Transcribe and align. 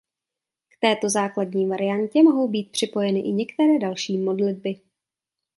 K 0.69 0.77
této 0.79 1.09
základní 1.09 1.67
variantě 1.67 2.23
mohou 2.23 2.47
být 2.47 2.71
připojeny 2.71 3.19
i 3.19 3.31
některé 3.31 3.79
další 3.79 4.17
modlitby. 4.17 4.79